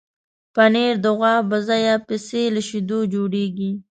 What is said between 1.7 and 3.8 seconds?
یا پسې له شیدو جوړېږي.